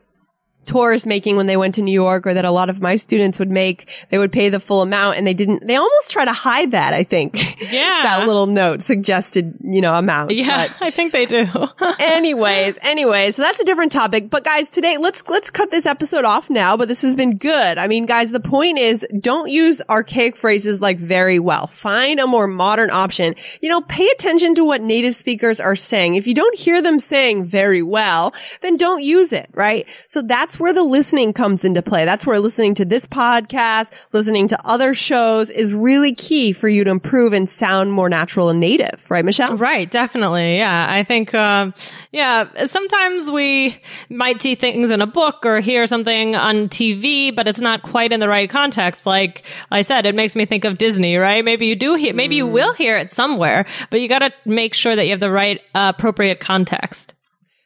tourists 0.69 1.05
making 1.07 1.35
when 1.35 1.47
they 1.47 1.57
went 1.57 1.75
to 1.75 1.81
New 1.81 1.91
York 1.91 2.25
or 2.27 2.33
that 2.33 2.45
a 2.45 2.51
lot 2.51 2.69
of 2.69 2.81
my 2.81 2.95
students 2.95 3.39
would 3.39 3.51
make. 3.51 4.05
They 4.09 4.17
would 4.17 4.31
pay 4.31 4.49
the 4.49 4.59
full 4.59 4.81
amount 4.81 5.17
and 5.17 5.25
they 5.27 5.33
didn't, 5.33 5.65
they 5.67 5.75
almost 5.75 6.11
try 6.11 6.25
to 6.25 6.31
hide 6.33 6.71
that, 6.71 6.93
I 6.93 7.03
think. 7.03 7.57
Yeah. 7.69 8.01
that 8.03 8.25
little 8.25 8.47
note 8.47 8.81
suggested, 8.81 9.53
you 9.61 9.81
know, 9.81 9.93
amount. 9.93 10.31
Yeah, 10.31 10.67
But- 10.69 10.77
I 10.81 10.91
think 10.91 11.11
they 11.11 11.25
do. 11.25 11.45
anyways, 11.99 12.77
anyways, 12.81 13.35
so 13.35 13.41
that's 13.41 13.59
a 13.59 13.65
different 13.65 13.91
topic. 13.91 14.29
But 14.29 14.43
guys, 14.43 14.69
today 14.69 14.97
let's 14.97 15.23
let's 15.27 15.49
cut 15.49 15.69
this 15.71 15.85
episode 15.85 16.25
off 16.25 16.49
now. 16.49 16.77
But 16.77 16.87
this 16.87 17.01
has 17.03 17.15
been 17.15 17.37
good. 17.37 17.77
I 17.77 17.87
mean, 17.87 18.05
guys, 18.05 18.31
the 18.31 18.39
point 18.39 18.77
is, 18.79 19.05
don't 19.19 19.49
use 19.49 19.81
archaic 19.89 20.35
phrases 20.35 20.81
like 20.81 20.97
very 20.97 21.39
well. 21.39 21.67
Find 21.67 22.19
a 22.19 22.27
more 22.27 22.47
modern 22.47 22.89
option. 22.91 23.35
You 23.61 23.69
know, 23.69 23.81
pay 23.81 24.07
attention 24.09 24.55
to 24.55 24.63
what 24.63 24.81
native 24.81 25.15
speakers 25.15 25.59
are 25.59 25.75
saying. 25.75 26.15
If 26.15 26.27
you 26.27 26.33
don't 26.33 26.57
hear 26.57 26.81
them 26.81 26.99
saying 26.99 27.45
very 27.45 27.81
well, 27.81 28.33
then 28.61 28.77
don't 28.77 29.03
use 29.03 29.31
it. 29.33 29.49
Right. 29.53 29.87
So 30.07 30.21
that's 30.21 30.58
where 30.59 30.73
the 30.73 30.83
listening 30.83 31.33
comes 31.33 31.63
into 31.63 31.81
play. 31.81 32.05
That's 32.05 32.25
where 32.25 32.39
listening 32.39 32.75
to 32.75 32.85
this 32.85 33.05
podcast, 33.05 34.07
listening 34.13 34.47
to 34.49 34.57
other 34.67 34.93
shows, 34.93 35.49
is 35.49 35.73
really 35.73 36.13
key 36.13 36.53
for 36.53 36.67
you 36.67 36.83
to 36.83 36.91
improve 36.91 37.33
and 37.33 37.49
sound 37.49 37.93
more 37.93 38.09
natural 38.09 38.49
and 38.49 38.59
native. 38.59 39.09
Right, 39.09 39.23
Michelle? 39.25 39.57
Right, 39.57 39.89
definitely. 39.89 40.57
Yeah. 40.57 40.87
I 40.89 41.03
think, 41.03 41.33
um, 41.33 41.73
yeah, 42.11 42.65
sometimes 42.65 43.31
we 43.31 43.81
might 44.09 44.41
see 44.41 44.55
things 44.55 44.89
in 44.89 45.01
a 45.01 45.07
book 45.07 45.45
or 45.45 45.59
hear 45.59 45.87
something 45.87 46.35
on 46.35 46.69
TV, 46.69 47.35
but 47.35 47.47
it's 47.47 47.61
not 47.61 47.81
quite 47.81 48.11
in 48.11 48.19
the 48.19 48.29
right 48.29 48.49
context. 48.49 49.05
Like 49.05 49.43
I 49.71 49.81
said, 49.81 50.05
it 50.05 50.15
makes 50.15 50.35
me 50.35 50.45
think 50.45 50.65
of 50.65 50.77
Disney, 50.77 51.17
right? 51.17 51.43
Maybe 51.43 51.67
you 51.67 51.75
do 51.75 51.95
hear, 51.95 52.13
maybe 52.13 52.35
you 52.35 52.47
will 52.47 52.73
hear 52.73 52.97
it 52.97 53.11
somewhere, 53.11 53.65
but 53.89 54.01
you 54.01 54.07
got 54.07 54.19
to 54.19 54.31
make 54.45 54.73
sure 54.73 54.95
that 54.95 55.05
you 55.05 55.11
have 55.11 55.19
the 55.19 55.31
right 55.31 55.61
uh, 55.75 55.93
appropriate 55.95 56.39
context. 56.39 57.13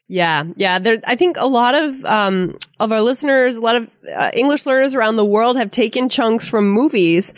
Yeah, 0.07 0.43
yeah. 0.57 0.79
There, 0.79 0.99
I 1.05 1.15
think 1.15 1.37
a 1.39 1.47
lot 1.47 1.75
of 1.75 2.03
um, 2.05 2.57
of 2.79 2.91
our 2.91 3.01
listeners, 3.01 3.55
a 3.55 3.61
lot 3.61 3.77
of 3.77 3.89
uh, 4.13 4.31
English 4.33 4.65
learners 4.65 4.95
around 4.95 5.15
the 5.15 5.25
world 5.25 5.57
have 5.57 5.71
taken 5.71 6.09
chunks 6.09 6.47
from 6.47 6.69
movies 6.69 7.33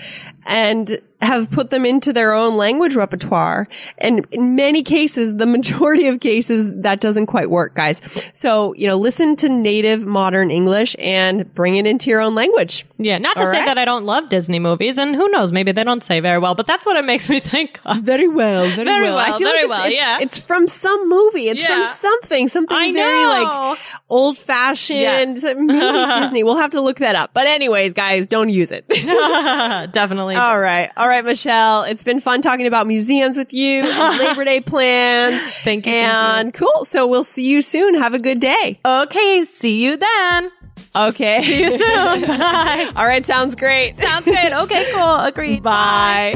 and 0.45 0.99
have 1.25 1.51
put 1.51 1.69
them 1.69 1.85
into 1.85 2.13
their 2.13 2.33
own 2.33 2.57
language 2.57 2.95
repertoire. 2.95 3.67
And 3.97 4.25
in 4.31 4.55
many 4.55 4.83
cases, 4.83 5.35
the 5.35 5.45
majority 5.45 6.07
of 6.07 6.19
cases, 6.19 6.73
that 6.81 6.99
doesn't 7.01 7.25
quite 7.25 7.49
work, 7.49 7.75
guys. 7.75 7.99
So, 8.33 8.73
you 8.75 8.87
know, 8.87 8.97
listen 8.97 9.35
to 9.37 9.49
native 9.49 10.05
modern 10.05 10.51
English 10.51 10.95
and 10.99 11.53
bring 11.53 11.77
it 11.77 11.85
into 11.87 12.09
your 12.09 12.21
own 12.21 12.35
language. 12.35 12.85
Yeah. 12.97 13.17
Not 13.17 13.37
to 13.37 13.43
All 13.45 13.51
say 13.51 13.59
right. 13.59 13.65
that 13.65 13.77
I 13.77 13.85
don't 13.85 14.05
love 14.05 14.29
Disney 14.29 14.59
movies 14.59 14.97
and 14.97 15.15
who 15.15 15.27
knows, 15.29 15.51
maybe 15.51 15.71
they 15.71 15.83
don't 15.83 16.03
say 16.03 16.19
very 16.19 16.37
well, 16.39 16.55
but 16.55 16.67
that's 16.67 16.85
what 16.85 16.95
it 16.97 17.05
makes 17.05 17.29
me 17.29 17.39
think 17.39 17.79
of. 17.85 17.97
Very 17.97 18.27
well, 18.27 18.65
very, 18.67 18.85
Very 18.85 19.07
well. 19.07 19.17
I 19.17 19.37
feel 19.37 19.49
very 19.49 19.65
like 19.67 19.69
it's, 19.69 19.69
well, 19.69 19.85
it's- 19.87 19.93
yeah. 20.01 20.17
It's 20.21 20.39
from 20.39 20.67
some 20.67 21.09
movie. 21.09 21.49
It's 21.49 21.61
Yeah. 21.61 21.85
from 21.85 21.95
something, 21.95 22.47
something 22.49 22.77
I 22.77 22.93
very 22.93 23.23
know. 23.23 23.43
like 23.43 23.77
old 24.09 24.37
fashioned. 24.37 24.99
Yeah. 24.99 25.25
Disney. 26.19 26.43
We'll 26.43 26.57
have 26.57 26.71
to 26.71 26.81
look 26.81 26.97
that 26.99 27.15
up. 27.15 27.31
But 27.33 27.47
anyways, 27.47 27.93
guys, 27.93 28.27
don't 28.27 28.49
use 28.49 28.71
it. 28.71 28.85
Definitely. 29.91 30.35
All 30.35 30.59
right. 30.59 30.91
All 30.97 31.07
right, 31.07 31.14
Michelle. 31.23 31.83
It's 31.83 32.03
been 32.03 32.19
fun 32.19 32.41
talking 32.41 32.67
about 32.67 32.87
museums 32.87 33.37
with 33.37 33.53
you 33.53 33.83
and 33.83 34.17
Labor 34.19 34.43
Day 34.43 34.59
plans. 34.59 35.41
Thank 35.63 35.85
you, 35.85 35.91
thank 35.91 36.07
And 36.07 36.53
cool. 36.53 36.83
So 36.85 37.07
we'll 37.07 37.23
see 37.23 37.43
you 37.47 37.61
soon. 37.61 37.95
Have 37.95 38.13
a 38.13 38.19
good 38.19 38.39
day. 38.39 38.79
Okay. 38.83 39.45
See 39.45 39.83
you 39.83 39.95
then. 39.97 40.51
Okay. 40.95 41.43
See 41.43 41.63
you 41.63 41.71
soon. 41.71 42.21
Bye. 42.27 42.91
All 42.95 43.05
right. 43.05 43.25
Sounds 43.25 43.55
great. 43.55 43.95
Sounds 43.97 44.25
good. 44.25 44.51
Okay, 44.51 44.85
cool. 44.93 45.15
Agreed. 45.19 45.63
Bye. 45.63 46.35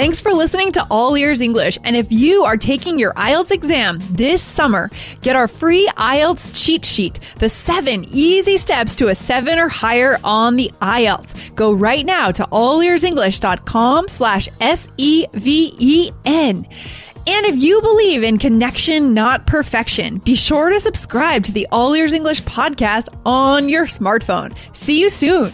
Thanks 0.00 0.22
for 0.22 0.32
listening 0.32 0.72
to 0.72 0.86
All 0.90 1.14
Ears 1.14 1.42
English. 1.42 1.78
And 1.84 1.94
if 1.94 2.10
you 2.10 2.44
are 2.44 2.56
taking 2.56 2.98
your 2.98 3.12
IELTS 3.12 3.50
exam 3.50 4.00
this 4.10 4.42
summer, 4.42 4.90
get 5.20 5.36
our 5.36 5.46
free 5.46 5.90
IELTS 5.94 6.52
cheat 6.54 6.86
sheet, 6.86 7.20
the 7.36 7.50
seven 7.50 8.06
easy 8.08 8.56
steps 8.56 8.94
to 8.94 9.08
a 9.08 9.14
seven 9.14 9.58
or 9.58 9.68
higher 9.68 10.18
on 10.24 10.56
the 10.56 10.70
IELTS. 10.80 11.54
Go 11.54 11.74
right 11.74 12.06
now 12.06 12.32
to 12.32 12.44
allearsenglish.com 12.44 14.08
slash 14.08 14.48
S-E-V-E-N. 14.62 15.34
And 16.56 17.46
if 17.46 17.62
you 17.62 17.82
believe 17.82 18.22
in 18.22 18.38
connection, 18.38 19.12
not 19.12 19.46
perfection, 19.46 20.16
be 20.16 20.34
sure 20.34 20.70
to 20.70 20.80
subscribe 20.80 21.44
to 21.44 21.52
the 21.52 21.68
All 21.70 21.92
Ears 21.92 22.14
English 22.14 22.42
podcast 22.44 23.08
on 23.26 23.68
your 23.68 23.84
smartphone. 23.84 24.56
See 24.74 24.98
you 24.98 25.10
soon. 25.10 25.52